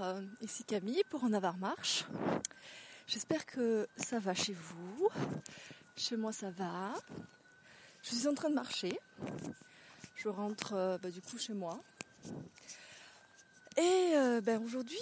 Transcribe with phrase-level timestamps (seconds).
[0.00, 2.04] euh, ici Camille pour En avoir marche.
[3.06, 5.08] J'espère que ça va chez vous.
[5.96, 6.94] Chez moi ça va.
[8.02, 8.98] Je suis en train de marcher.
[10.16, 11.80] Je rentre euh, bah, du coup chez moi.
[13.76, 14.98] Et euh, ben, aujourd'hui,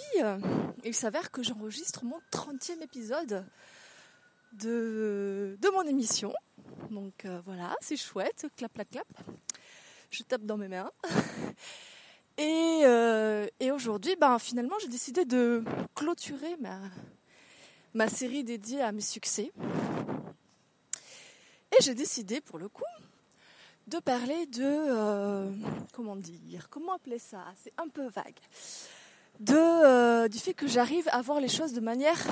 [0.83, 3.45] il s'avère que j'enregistre mon 30e épisode
[4.53, 6.33] de, de mon émission.
[6.89, 9.07] Donc voilà, c'est chouette, clap, clap, clap.
[10.11, 10.91] Je tape dans mes mains.
[12.39, 15.61] Et, euh, et aujourd'hui, ben, finalement, j'ai décidé de
[15.93, 16.79] clôturer ma,
[17.93, 19.51] ma série dédiée à mes succès.
[21.73, 22.85] Et j'ai décidé, pour le coup,
[23.87, 24.63] de parler de...
[24.63, 25.51] Euh,
[25.91, 27.43] comment dire Comment appeler ça?
[27.61, 28.39] C'est un peu vague.
[29.41, 32.25] De, euh, du fait que j'arrive à voir les choses de manière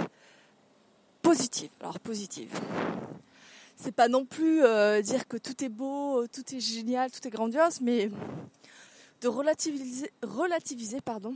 [1.22, 1.70] positive.
[1.82, 2.58] Alors, positive.
[3.76, 4.62] C'est pas non plus
[5.04, 8.10] dire que tout est beau, tout est génial, tout est grandiose, mais
[9.22, 11.36] de relativiser, pardon,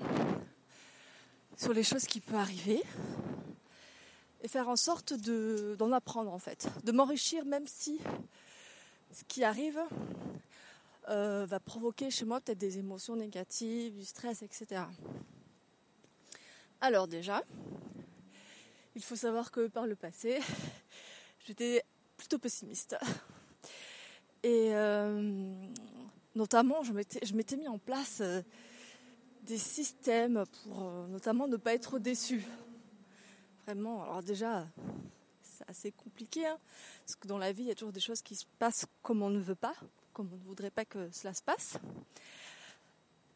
[1.57, 2.81] sur les choses qui peuvent arriver
[4.43, 7.99] et faire en sorte d'en apprendre en fait, de m'enrichir même si
[9.11, 9.79] ce qui arrive
[11.09, 14.83] euh, va provoquer chez moi peut-être des émotions négatives, du stress, etc.
[16.79, 17.43] Alors déjà,
[18.95, 20.39] il faut savoir que par le passé,
[21.45, 21.83] j'étais
[22.17, 22.95] plutôt pessimiste.
[24.43, 25.53] Et euh,
[26.35, 28.41] notamment, je m'étais mis en place euh,
[29.43, 32.43] des systèmes pour euh, notamment ne pas être déçu.
[33.65, 34.67] Vraiment, alors déjà,
[35.41, 36.57] c'est assez compliqué, hein,
[37.05, 39.21] parce que dans la vie, il y a toujours des choses qui se passent comme
[39.21, 39.75] on ne veut pas,
[40.13, 41.77] comme on ne voudrait pas que cela se passe.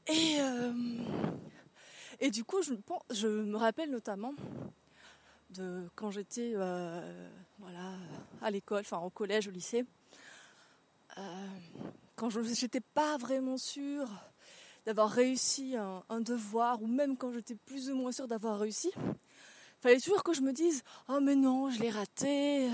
[0.08, 0.74] Et, euh,
[2.20, 2.74] et du coup, je,
[3.12, 4.34] je, me rappelle notamment
[5.52, 7.98] de quand j'étais voilà,
[8.42, 9.86] à l'école, enfin au collège, au lycée
[12.16, 14.10] quand je n'étais pas vraiment sûre
[14.86, 19.82] d'avoir réussi un, devoir, ou même quand j'étais plus ou moins sûre d'avoir réussi, il
[19.82, 22.70] fallait toujours que je me dise Oh, mais non, je l'ai raté.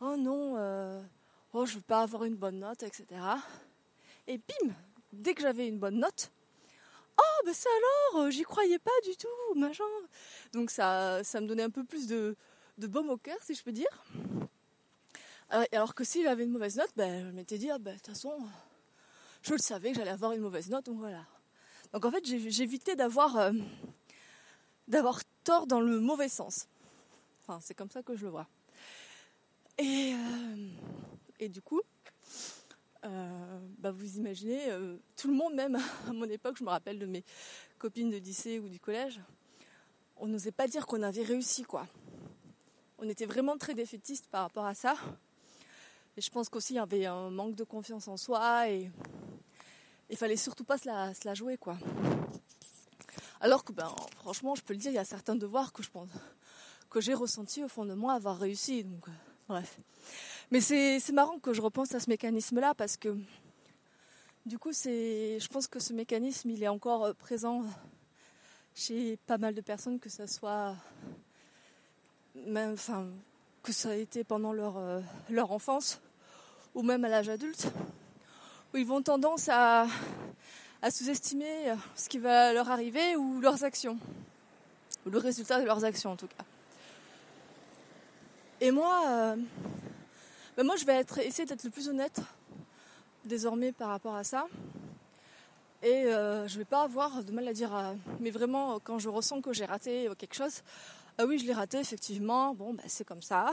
[0.00, 1.00] Oh non, euh,
[1.52, 3.06] oh, je ne veux pas avoir une bonne note, etc.
[4.26, 4.72] Et bim
[5.12, 6.30] Dès que j'avais une bonne note,
[7.18, 9.84] Oh, ben ça alors, euh, j'y croyais pas du tout, machin.
[10.52, 12.36] Donc ça, ça me donnait un peu plus de,
[12.76, 14.04] de baume au cœur, si je peux dire.
[15.52, 17.98] Euh, alors que s'il avait une mauvaise note, ben, je m'étais dit, ah, ben, de
[17.98, 18.36] toute façon,
[19.42, 21.24] je le savais que j'allais avoir une mauvaise note, donc voilà.
[21.92, 23.52] Donc en fait, j'évitais d'avoir euh,
[24.88, 26.66] d'avoir tort dans le mauvais sens.
[27.42, 28.48] Enfin, c'est comme ça que je le vois.
[29.78, 30.68] Et, euh,
[31.38, 31.80] et du coup,
[33.78, 34.66] bah, vous imaginez,
[35.16, 35.76] tout le monde, même
[36.08, 37.22] à mon époque, je me rappelle de mes
[37.78, 39.20] copines de lycée ou du collège,
[40.16, 41.86] on n'osait pas dire qu'on avait réussi, quoi.
[42.98, 44.96] On était vraiment très défaitiste par rapport à ça.
[46.16, 48.90] Et je pense qu'aussi il y avait un manque de confiance en soi et
[50.08, 51.76] il fallait surtout pas se la, jouer quoi.
[53.40, 55.90] Alors que ben franchement je peux le dire, il y a certains devoirs que je
[55.90, 56.08] pense
[56.88, 58.84] que j'ai ressenti au fond de moi avoir réussi.
[58.84, 59.12] Donc euh,
[59.48, 59.78] bref.
[60.50, 63.14] Mais c'est marrant que je repense à ce mécanisme là parce que
[64.46, 67.62] du coup c'est je pense que ce mécanisme il est encore euh, présent
[68.74, 70.76] chez pas mal de personnes que ce soit
[72.34, 73.10] même enfin
[73.62, 76.00] que ça a été pendant leur, euh, leur enfance
[76.76, 77.68] ou même à l'âge adulte,
[78.72, 79.86] où ils vont tendance à,
[80.90, 83.98] sous-estimer ce qui va leur arriver ou leurs actions,
[85.04, 86.44] ou le résultat de leurs actions en tout cas.
[88.60, 89.36] Et moi, euh,
[90.56, 92.20] ben moi je vais être, essayer d'être le plus honnête
[93.24, 94.46] désormais par rapport à ça.
[95.82, 97.72] Et euh, je vais pas avoir de mal à dire,
[98.20, 100.62] mais vraiment quand je ressens que j'ai raté quelque chose,
[101.16, 103.52] ah oui je l'ai raté effectivement, bon ben, c'est comme ça.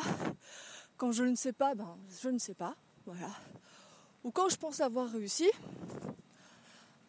[0.98, 2.76] Quand je ne sais pas, ben je ne sais pas.
[3.06, 3.30] Voilà.
[4.24, 5.50] Ou quand je pense avoir réussi,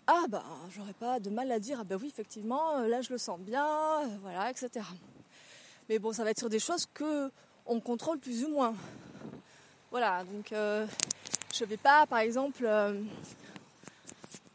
[0.06, 3.18] ah ben j'aurais pas de mal à dire ah ben oui effectivement là je le
[3.18, 4.84] sens bien, euh, voilà etc.
[5.88, 7.30] Mais bon ça va être sur des choses que
[7.66, 8.74] on contrôle plus ou moins.
[9.90, 10.86] Voilà donc euh,
[11.54, 13.00] je vais pas par exemple euh,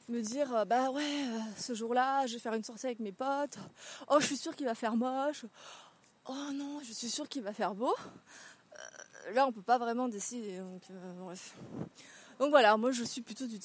[0.10, 1.26] me dire bah ouais
[1.58, 3.58] ce jour-là je vais faire une sortie avec mes potes.
[4.10, 5.46] Oh je suis sûre qu'il va faire moche.
[6.26, 7.96] Oh non je suis sûre qu'il va faire beau
[9.34, 10.58] là, on peut pas vraiment décider.
[10.60, 11.36] Donc, euh,
[12.40, 13.60] donc voilà, moi je suis plutôt du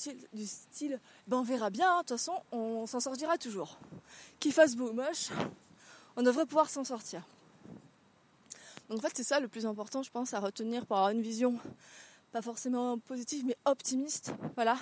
[0.47, 3.79] style, ben on verra bien, hein, de toute façon, on s'en sortira toujours.
[4.41, 5.31] Qu'il fasse beau ou moche,
[6.17, 7.23] on devrait pouvoir s'en sortir.
[8.89, 11.23] Donc en fait, c'est ça le plus important, je pense, à retenir pour avoir une
[11.23, 11.59] vision
[12.33, 14.35] pas forcément positive, mais optimiste.
[14.57, 14.77] Voilà.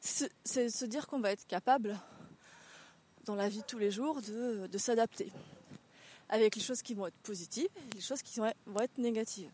[0.00, 1.98] C'est se dire qu'on va être capable,
[3.24, 5.32] dans la vie de tous les jours, de s'adapter.
[6.28, 9.50] Avec les choses qui vont être positives et les choses qui vont être négatives.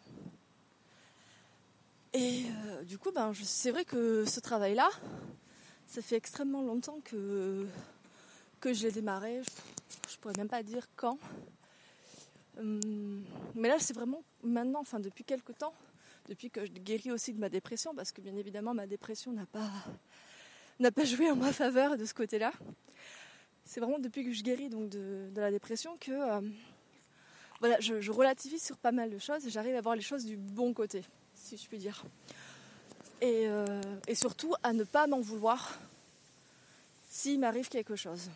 [2.18, 4.90] Et euh, du coup, ben, c'est vrai que ce travail-là,
[5.86, 7.64] ça fait extrêmement longtemps que,
[8.64, 9.40] je l'ai démarré.
[10.08, 11.16] Je, ne pourrais même pas dire quand.
[12.58, 13.22] Hum,
[13.54, 15.72] mais là, c'est vraiment maintenant, enfin depuis quelques temps,
[16.28, 19.46] depuis que je guéris aussi de ma dépression, parce que bien évidemment, ma dépression n'a
[19.46, 22.52] pas, joué en ma faveur de ce côté-là.
[23.64, 26.40] C'est vraiment depuis que je guéris donc de, la dépression que euh,
[27.60, 30.36] voilà, je, relativise sur pas mal de choses et j'arrive à voir les choses du
[30.36, 31.04] bon côté,
[31.42, 32.02] si je puis dire.
[33.20, 35.78] Et, euh, et surtout à ne pas m'en vouloir
[37.08, 38.30] s'il m'arrive quelque chose.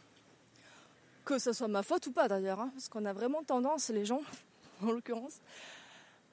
[1.25, 4.05] Que ce soit ma faute ou pas d'ailleurs, hein, parce qu'on a vraiment tendance, les
[4.05, 4.23] gens,
[4.83, 5.41] en l'occurrence,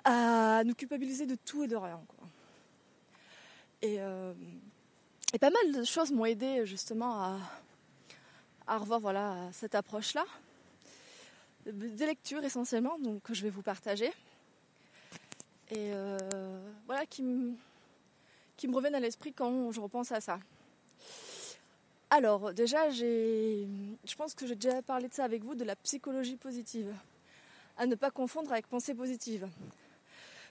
[0.04, 2.02] à nous culpabiliser de tout et de rien.
[3.82, 4.34] Et, euh,
[5.34, 7.38] et, pas mal de choses m'ont aidé justement à,
[8.68, 10.26] à revoir voilà, cette approche-là.
[11.66, 14.12] Des lectures essentiellement, donc que je vais vous partager.
[15.72, 16.18] Et euh,
[16.86, 17.56] voilà, qui me,
[18.74, 20.40] reviennent à l'esprit quand je repense à ça.
[22.10, 26.38] Alors, déjà, je pense que j'ai déjà parlé de ça avec vous, de la psychologie
[26.38, 26.94] positive.
[27.78, 29.48] À ne pas confondre avec pensée positive.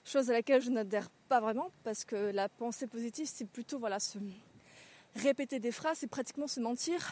[0.05, 3.99] Chose à laquelle je n'adhère pas vraiment, parce que la pensée positive, c'est plutôt voilà,
[3.99, 4.17] se
[5.15, 7.11] répéter des phrases, c'est pratiquement se mentir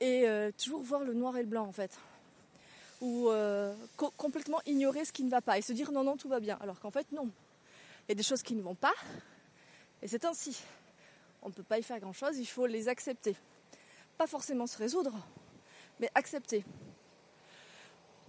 [0.00, 1.98] et euh, toujours voir le noir et le blanc en fait.
[3.00, 6.28] Ou euh, complètement ignorer ce qui ne va pas et se dire non, non, tout
[6.28, 6.58] va bien.
[6.60, 7.30] Alors qu'en fait, non.
[8.06, 8.94] Il y a des choses qui ne vont pas,
[10.02, 10.62] et c'est ainsi.
[11.42, 13.36] On ne peut pas y faire grand-chose, il faut les accepter.
[14.18, 15.12] Pas forcément se résoudre,
[15.98, 16.64] mais accepter.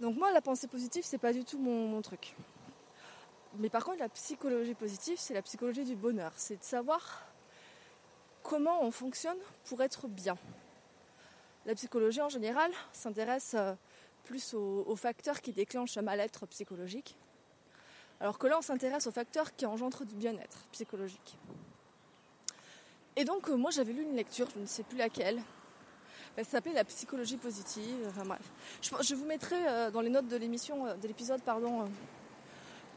[0.00, 2.34] Donc moi, la pensée positive, c'est pas du tout mon, truc.
[3.58, 6.32] Mais par contre, la psychologie positive, c'est la psychologie du bonheur.
[6.36, 7.26] C'est de savoir
[8.42, 10.36] comment on fonctionne pour être bien.
[11.66, 13.74] La psychologie en général s'intéresse euh,
[14.24, 17.16] plus aux, facteurs qui déclenchent un mal-être psychologique,
[18.20, 21.38] alors que là on s'intéresse aux facteurs qui engendrent du bien-être psychologique.
[23.16, 25.42] Et donc euh, moi j'avais lu une lecture, je ne sais plus laquelle,
[26.36, 28.08] elle s'appelait La psychologie positive.
[28.80, 31.86] Je, vous mettrai euh, dans les notes de l'émission, de l'épisode, pardon,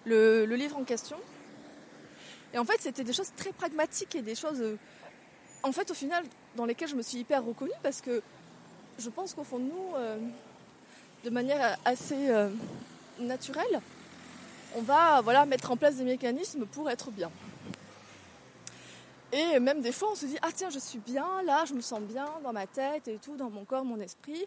[0.06, 1.18] le, le, livre en question.
[2.54, 4.64] Et en fait c'était des choses très pragmatiques et des choses,
[5.64, 6.24] en fait au final,
[6.56, 8.22] dans lesquelles je me suis hyper reconnue parce que
[8.98, 10.18] je pense qu'au fond de nous, euh,
[11.26, 12.50] de manière assez euh,
[13.20, 13.82] naturelle,
[14.76, 17.32] on va voilà, mettre en place des mécanismes pour être bien.
[19.32, 21.82] Et même des fois, on se dit Ah, tiens, je suis bien, là, je me
[21.82, 24.46] sens bien dans ma tête et tout, dans mon corps, mon esprit.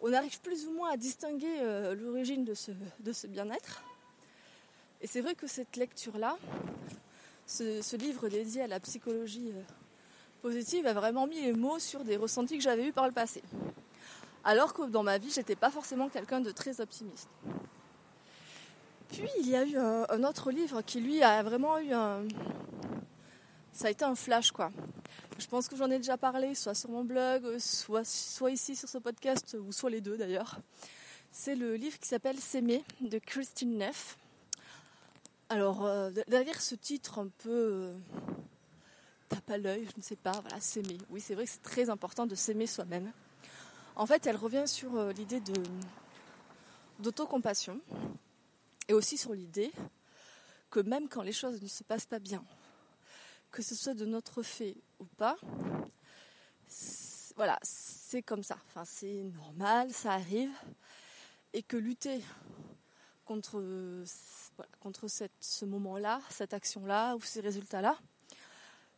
[0.00, 3.84] On arrive plus ou moins à distinguer euh, l'origine de ce, bien-être.
[5.02, 6.38] Et c'est vrai que cette lecture-là,
[7.46, 9.52] ce, livre dédié à la psychologie
[10.40, 13.42] positive a vraiment mis les mots sur des ressentis que j'avais eus par le passé.
[14.44, 17.28] Alors que dans ma vie, j'étais pas forcément quelqu'un de très optimiste.
[19.08, 22.26] Puis il y a eu un, autre livre qui lui a vraiment eu un.
[23.72, 24.70] Ça a été un flash quoi.
[25.38, 28.88] Je pense que j'en ai déjà parlé, soit sur mon blog, soit, soit ici sur
[28.88, 30.58] ce podcast, ou soit les deux d'ailleurs.
[31.30, 34.18] C'est le livre qui s'appelle S'aimer de Christine Neff.
[35.48, 37.94] Alors, euh, derrière ce titre un peu euh,
[39.28, 40.98] tape à l'œil, je ne sais pas, voilà, s'aimer.
[41.10, 43.12] Oui, c'est vrai que c'est très important de s'aimer soi-même.
[43.94, 45.42] En fait, elle revient sur euh, l'idée
[46.98, 47.80] d'autocompassion
[48.88, 49.72] et aussi sur l'idée
[50.70, 52.42] que même quand les choses ne se passent pas bien,
[53.50, 55.36] que ce soit de notre fait ou pas,
[57.36, 58.56] voilà, c'est comme ça.
[58.84, 60.52] C'est normal, ça arrive,
[61.52, 62.22] et que lutter
[63.24, 63.62] contre,
[64.04, 67.98] ce moment-là, cette action-là ou ces résultats-là,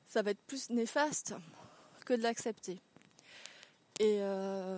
[0.06, 1.34] ça va être plus néfaste
[2.04, 2.80] que de l'accepter.
[4.00, 4.76] Et, euh,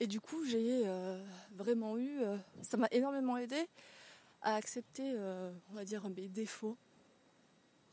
[0.00, 1.22] et du coup, j'ai euh,
[1.56, 3.66] vraiment eu, euh, ça m'a énormément aidé
[4.42, 5.16] à accepter,
[5.72, 6.76] on va dire, mes défauts,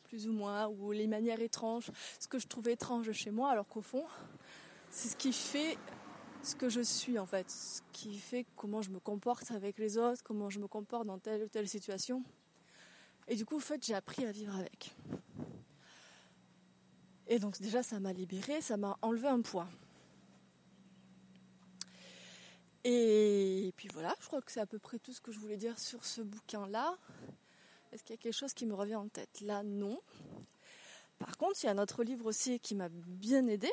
[0.04, 3.68] plus ou moins, ou les manières étranges, ce que je trouvais étrange chez moi, alors
[3.68, 4.06] qu'au fond,
[4.92, 5.76] c'est ce qui fait
[6.44, 9.98] ce que je suis en fait, ce qui fait comment je me comporte avec les
[9.98, 12.24] autres, comment je me comporte dans telle ou telle situation.
[13.28, 14.96] Et du coup, en j'ai appris à vivre avec.
[17.28, 19.68] Et donc déjà, ça m'a libérée, ça m'a enlevé un poids.
[22.84, 25.58] Et puis voilà, je crois que c'est à peu près tout ce que je voulais
[25.58, 26.96] dire sur ce bouquin-là.
[27.92, 29.42] Est-ce qu'il y a quelque chose qui me revient en tête?
[29.42, 30.00] Là, non.
[31.18, 33.72] Par contre, il y a un autre livre aussi qui m'a bien aidé,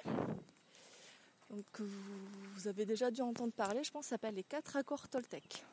[1.52, 5.66] donc, vous, avez déjà dû entendre parler, je pense, s'appelle Les quatre accords Toltec.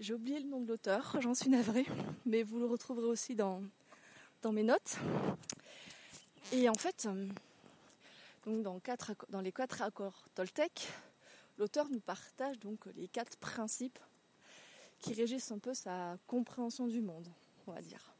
[0.00, 1.86] J'ai oublié le nom de l'auteur, j'en suis navrée,
[2.26, 3.62] mais vous le retrouverez aussi dans,
[4.42, 4.96] dans mes notes.
[6.52, 7.28] Et en fait, euh,
[8.44, 10.88] donc dans, les quatre accords Toltec,
[11.58, 14.00] l'auteur nous partage donc les quatre principes
[14.98, 17.28] qui régissent un peu sa compréhension du monde,
[17.68, 18.14] on va dire.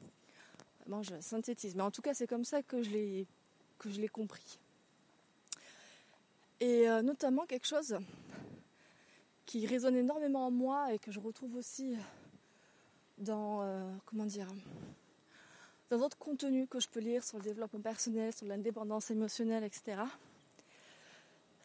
[1.02, 3.26] je synthétise, mais en tout cas, c'est comme ça que je l'ai
[3.78, 4.58] que je l'ai compris.
[6.60, 7.98] Et notamment quelque chose
[9.46, 11.96] qui résonne énormément en moi et que je retrouve aussi
[13.18, 13.64] dans,
[14.04, 14.46] comment dire,
[15.90, 20.02] dans d'autres contenus que je peux lire sur le développement personnel, sur l'indépendance émotionnelle, etc.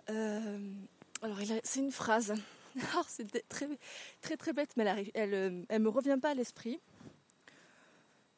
[0.07, 2.33] alors, c'est une phrase
[3.07, 6.79] c'est très, très bête, mais elle, elle, elle me revient pas à l'esprit.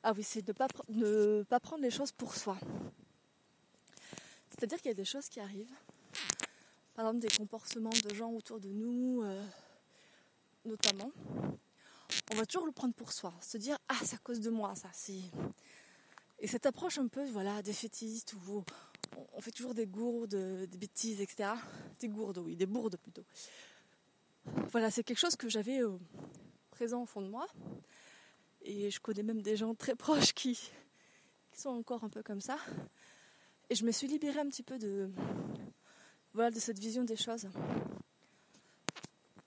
[0.03, 0.53] Ah oui, c'est de
[0.89, 2.57] ne pas, prendre les choses pour soi.
[4.49, 5.73] C'est-à-dire qu'il y a des choses qui arrivent.
[6.93, 9.43] Par exemple, des comportements de gens autour de nous, euh,
[10.65, 11.11] notamment.
[12.31, 13.33] On va toujours le prendre pour soi.
[13.41, 14.89] Se dire, ah, c'est à cause de moi, ça.
[14.93, 15.21] C'est...
[16.39, 18.63] Et cette approche un peu, voilà, défaitiste, où
[19.33, 21.51] on fait toujours des gourdes, des bêtises, etc.
[21.99, 23.23] Des gourdes, oui, des bourdes plutôt
[24.71, 25.97] voilà, c'est quelque chose que j'avais euh,
[26.71, 27.47] présent au fond de moi.
[28.61, 30.71] Et je connais même des gens très proches qui,
[31.53, 32.57] sont encore un peu comme ça.
[33.69, 35.09] Et je me suis libérée un petit peu de,
[36.33, 37.47] voilà, de cette vision des choses.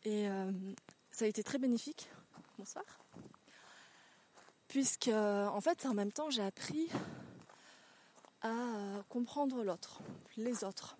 [0.04, 0.50] Et euh,
[1.12, 2.08] ça a été très bénéfique.
[2.58, 2.84] Bonsoir.
[4.70, 6.88] Puisque, en fait, en même temps, j'ai appris
[8.40, 10.00] à comprendre l'autre,
[10.36, 10.96] les autres.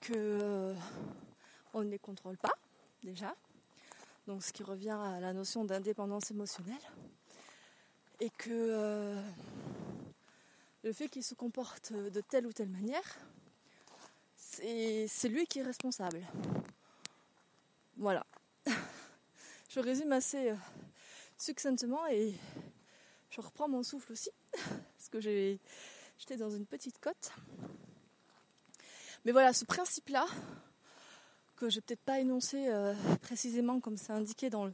[0.00, 0.74] Que euh,
[1.74, 2.54] on ne les contrôle pas,
[3.04, 3.36] déjà.
[4.26, 6.76] Donc ce qui revient à la notion d'indépendance émotionnelle.
[8.18, 9.22] Et que euh,
[10.82, 13.16] le fait qu'il se comporte de telle ou telle manière,
[14.36, 16.20] c'est lui qui est responsable.
[17.96, 18.26] Voilà.
[19.70, 20.56] Je résume assez euh,
[21.38, 22.34] succinctement et
[23.30, 27.32] je reprends mon souffle aussi, parce que j'étais dans une petite côte.
[29.24, 30.26] Mais voilà, ce principe-là,
[31.56, 34.70] que je n'ai peut-être pas énoncé euh, précisément comme c'est indiqué dans,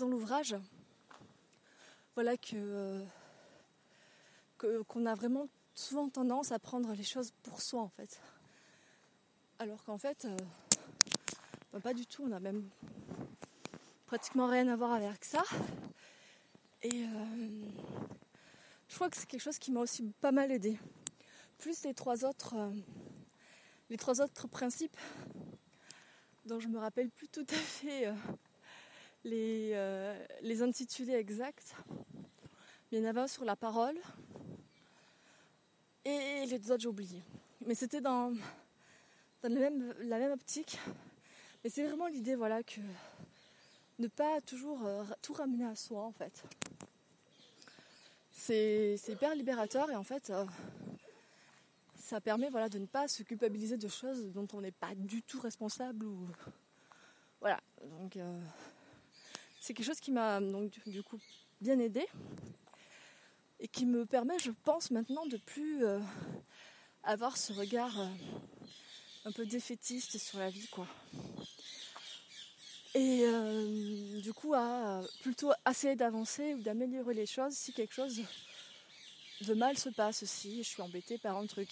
[0.00, 0.56] l'ouvrage.
[2.14, 3.04] Voilà que,
[4.58, 8.20] qu'on a vraiment souvent tendance à prendre les choses pour soi en fait.
[9.58, 10.36] Alors qu'en fait, euh,
[11.72, 12.68] ben, pas du tout, on a même
[14.06, 15.42] pratiquement rien à voir avec ça.
[16.82, 17.68] Et euh,
[18.88, 20.78] je crois que c'est quelque chose qui m'a aussi pas mal aidé.
[21.58, 22.54] Plus les trois autres,
[23.90, 24.96] les trois autres principes
[26.44, 28.14] dont je me rappelle plus tout à fait euh,
[29.24, 31.74] les, euh, les intitulés exacts.
[32.92, 33.96] Il y en avait un sur la parole
[36.04, 37.20] et les deux autres j'ai oublié.
[37.66, 38.32] Mais c'était dans,
[39.42, 40.78] dans même, la même optique.
[41.64, 42.80] Mais c'est vraiment l'idée voilà, que
[43.98, 46.42] ne pas toujours euh, tout ramener à soi en fait.
[48.32, 50.32] C'est hyper libérateur et en fait
[52.06, 55.22] ça permet voilà, de ne pas se culpabiliser de choses dont on n'est pas du
[55.22, 56.06] tout responsable.
[56.06, 56.28] Ou...
[57.40, 58.40] Voilà, donc euh,
[59.60, 61.18] c'est quelque chose qui m'a donc du coup
[61.60, 62.06] bien aidé
[63.58, 65.98] et qui me permet, je pense maintenant, de plus euh,
[67.02, 68.08] avoir ce regard euh,
[69.24, 70.86] un peu défaitiste sur la vie, quoi.
[72.98, 78.22] Et du coup, à plutôt essayer d'avancer ou d'améliorer les choses si quelque chose
[79.42, 81.68] de mal se passe aussi, je suis embêtée par un truc.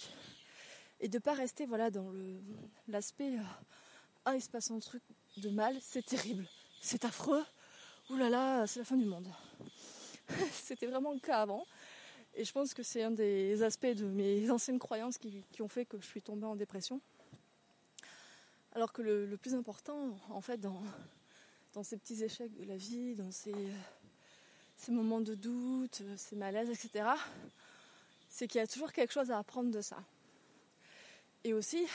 [0.99, 2.13] Et de pas rester voilà dans
[2.87, 3.43] l'aspect euh,
[4.25, 5.01] ah il se passe un truc
[5.37, 6.47] de mal, c'est terrible,
[6.79, 7.43] c'est affreux,
[8.09, 9.27] oulala, là là, c'est la fin du monde.
[10.51, 11.65] C'était vraiment le cas avant.
[12.33, 15.85] Et je pense que c'est un des aspects de mes anciennes croyances qui, ont fait
[15.85, 16.99] que je suis tombée en dépression.
[18.75, 20.83] Alors que le, plus important, en fait, dans,
[21.81, 23.55] ces petits échecs de la vie, dans ces,
[24.75, 27.09] ces moments de doute, ces malaises, etc.,
[28.27, 30.03] c'est qu'il y a toujours quelque chose à apprendre de ça.
[31.45, 31.87] Et aussi,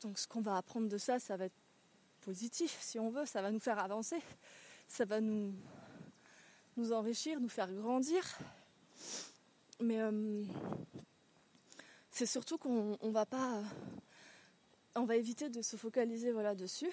[0.00, 1.54] donc ce qu'on va apprendre de ça, ça va être
[2.22, 4.20] positif si on veut, ça va nous faire avancer,
[4.88, 5.54] ça va nous,
[6.90, 8.24] enrichir, nous faire grandir.
[9.78, 10.42] Mais euh,
[12.10, 13.62] c'est surtout qu'on on va pas,
[14.94, 16.90] on va éviter de se focaliser voilà dessus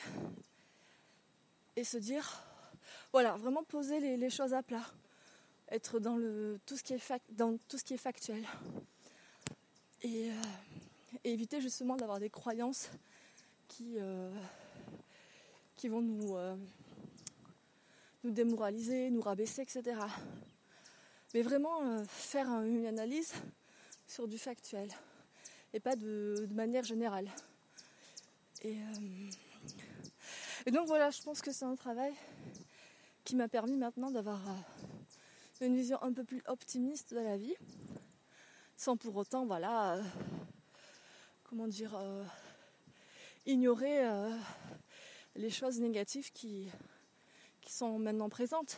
[1.75, 2.47] et se dire
[3.13, 4.85] voilà, vraiment poser les, choses à plat.
[5.69, 8.45] Être dans, le, tout, ce qui est dans tout ce qui est factuel.
[10.01, 10.33] Et, euh,
[11.23, 12.89] éviter justement d'avoir des croyances
[13.67, 14.29] qui, euh,
[15.85, 16.55] vont nous, euh,
[18.23, 19.99] nous démoraliser, nous rabaisser, etc.
[21.33, 23.33] Mais vraiment faire une analyse
[24.05, 24.89] sur du factuel
[25.73, 27.29] et pas de manière générale.
[28.63, 28.77] Et,
[30.65, 32.13] et donc voilà, je pense que c'est un travail
[33.23, 37.53] qui m'a permis maintenant d'avoir euh, une vision un peu plus optimiste de la vie,
[38.75, 40.03] sans pour autant, voilà, euh,
[41.43, 42.23] comment dire, euh,
[43.45, 44.01] ignorer
[45.35, 46.67] les choses négatives qui,
[47.61, 48.77] qui sont maintenant présentes.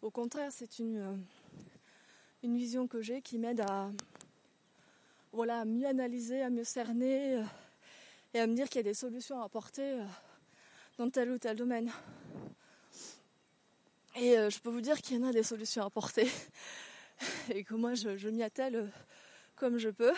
[0.00, 1.22] Au contraire, c'est une,
[2.42, 3.90] une vision que j'ai qui m'aide à,
[5.32, 7.42] voilà, mieux analyser, à mieux cerner
[8.34, 10.04] et à me dire qu'il y a des solutions à apporter euh,
[10.98, 11.90] dans tel ou tel domaine.
[14.16, 16.28] Et euh, je peux vous dire qu'il y en a des solutions à apporter
[17.50, 18.88] et que moi je, m'y attelle euh,
[19.56, 20.12] comme je peux.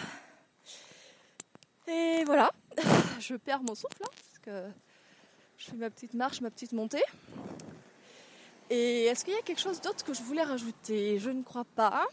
[1.87, 2.53] Et voilà,
[3.21, 4.71] je perds mon souffle là, parce que
[5.57, 7.03] je fais ma petite marche, ma petite montée.
[8.71, 11.19] Et est-ce qu'il y a quelque chose d'autre que je voulais rajouter?
[11.19, 12.07] Je ne crois pas.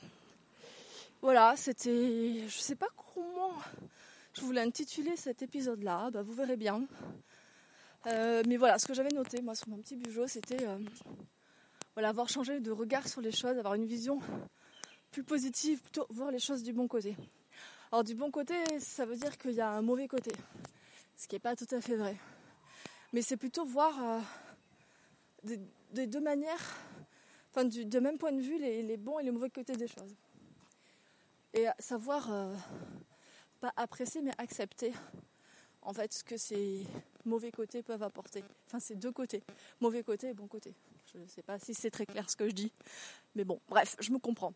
[1.22, 2.48] Voilà, c'était.
[2.48, 3.54] Je sais pas comment
[4.36, 6.86] je voulais intituler cet épisode-là, bah, vous verrez bien.
[8.08, 10.78] Euh, mais voilà, ce que j'avais noté, moi, sur mon petit bugeot, c'était euh,
[11.94, 14.20] voilà, avoir changé de regard sur les choses, avoir une vision
[15.12, 17.16] plus positive, plutôt voir les choses du bon côté.
[17.92, 20.32] Alors, du bon côté, ça veut dire qu'il y a un mauvais côté,
[21.16, 22.18] ce qui n'est pas tout à fait vrai.
[23.14, 24.20] Mais c'est plutôt voir euh,
[25.94, 26.76] des, deux manières,
[27.52, 30.14] enfin, du, de même point de vue, les, bons et les mauvais côtés des choses.
[31.54, 32.30] Et savoir
[33.60, 34.94] pas apprécier, mais accepter
[35.82, 36.86] en fait ce que ces
[37.26, 38.44] mauvais côtés peuvent apporter.
[38.68, 39.44] Enfin, ces deux côtés,
[39.80, 40.74] mauvais côté et bon côté.
[41.14, 42.72] Je ne sais pas si c'est très clair ce que je dis,
[43.36, 44.54] mais bon, bref, je me comprends.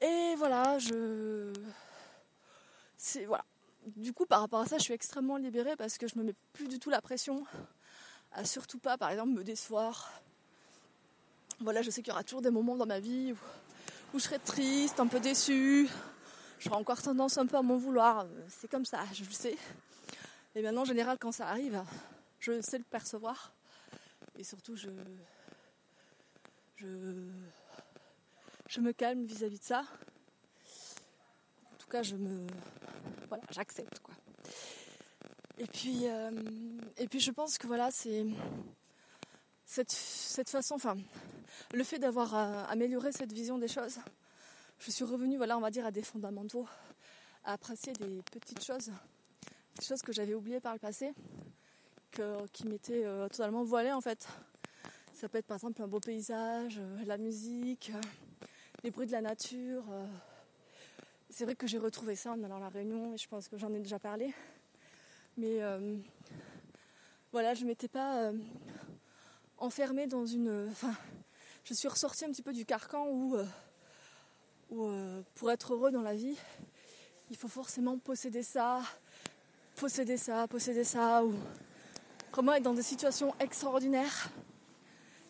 [0.00, 1.52] Et voilà, je.
[3.26, 3.44] Voilà.
[3.96, 6.34] Du coup, par rapport à ça, je suis extrêmement libérée parce que je me mets
[6.52, 7.44] plus du tout la pression
[8.32, 10.12] à surtout pas, par exemple, me décevoir.
[11.60, 13.36] Voilà, je sais qu'il y aura toujours des moments dans ma vie où,
[14.14, 15.88] où je serai triste, un peu déçue,
[16.58, 18.26] j'aurai encore tendance un peu à m'en vouloir.
[18.48, 19.56] C'est comme ça, je le sais.
[20.54, 21.82] Et maintenant, en général, quand ça arrive,
[22.40, 23.52] je sais le percevoir.
[24.38, 24.88] Et surtout, je,
[26.76, 26.86] je,
[28.68, 29.84] je me calme vis-à-vis de ça.
[31.72, 32.46] En tout cas, je me,
[33.28, 34.14] voilà, j'accepte quoi.
[35.58, 36.30] Et puis, euh,
[36.98, 38.24] et puis, je pense que voilà, c'est
[39.64, 40.96] cette, cette façon, enfin,
[41.72, 43.98] le fait d'avoir euh, amélioré cette vision des choses
[44.80, 46.66] je suis revenue, voilà, on va dire, à des fondamentaux,
[47.44, 48.90] à apprécier des petites choses,
[49.76, 51.12] des choses que j'avais oubliées par le passé,
[52.12, 54.28] que, qui m'étaient euh, totalement voilées en fait.
[55.12, 58.00] Ça peut être par exemple un beau paysage, euh, la musique, euh,
[58.84, 59.84] les bruits de la nature.
[61.28, 63.58] C'est vrai que j'ai retrouvé ça en allant à la Réunion, et je pense que
[63.58, 64.32] j'en ai déjà parlé.
[65.36, 65.60] Mais
[67.32, 68.32] voilà, je m'étais pas
[69.58, 70.68] enfermée dans une.
[70.70, 70.94] Enfin,
[71.64, 73.36] je suis ressortie un petit peu du carcan où
[74.70, 76.36] où euh, pour être heureux dans la vie,
[77.30, 78.80] il faut forcément posséder ça,
[79.76, 81.34] posséder ça, posséder ça, ou
[82.32, 84.30] vraiment être dans des situations extraordinaires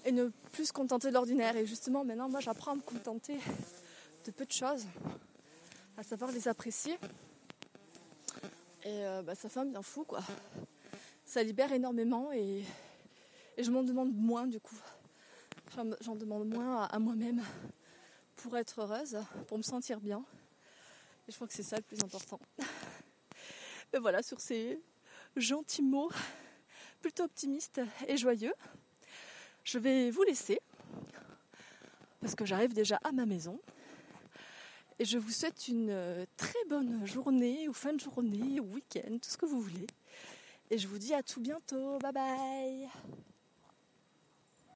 [0.04, 1.56] et ne plus se contenter de l'ordinaire.
[1.56, 3.38] Et justement, maintenant, moi, j'apprends à me contenter
[4.24, 4.86] de peu de choses,
[5.96, 6.98] à savoir les apprécier.
[8.84, 10.20] Et euh, bah, ça fait un bien fou, quoi.
[11.24, 12.64] Ça libère énormément et,
[13.58, 14.78] je m'en demande moins, du coup.
[16.00, 17.42] J'en demande moins à moi-même
[18.38, 20.24] pour être heureuse, pour me sentir bien.
[21.26, 22.40] Et je crois que c'est ça le plus important.
[23.92, 24.80] Et voilà, sur ces
[25.36, 26.10] gentils mots,
[27.00, 28.52] plutôt optimistes et joyeux,
[29.64, 30.60] je vais vous laisser
[32.20, 33.60] parce que j'arrive déjà à ma maison.
[34.98, 39.30] Et je vous souhaite une très bonne journée ou fin de journée ou week-end, tout
[39.30, 39.86] ce que vous voulez.
[40.70, 41.98] Et je vous dis à tout bientôt.
[41.98, 42.88] Bye bye